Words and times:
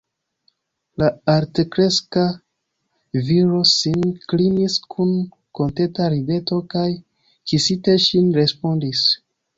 La 1.01 1.07
altkreska 1.33 2.23
viro 3.27 3.61
sin 3.73 4.09
klinis 4.33 4.79
kun 4.95 5.13
kontenta 5.61 6.09
rideto 6.15 6.59
kaj, 6.75 6.89
kisinte 7.53 7.99
ŝin, 8.07 8.33
respondis: 8.41 9.09